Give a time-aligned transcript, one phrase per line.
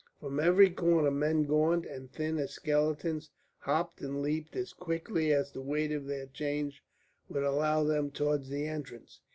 [0.19, 5.51] From every corner men gaunt and thin as skeletons hopped and leaped as quickly as
[5.51, 6.81] the weight of their chains
[7.29, 9.19] would allow them towards the entrance.